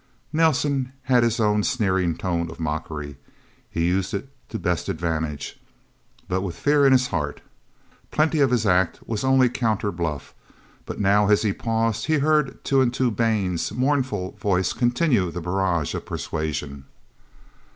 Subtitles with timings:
[0.33, 3.17] Nelsen had his own sneering tone of mockery.
[3.69, 5.59] He used it to best advantage
[6.27, 7.39] but with fear in his heart.
[8.09, 10.33] Plenty of his act was only counter bluff.
[10.87, 15.39] But now, as he paused, he heard Two and Two Baines' mournful voice continue the
[15.39, 16.85] barrage of persuasion.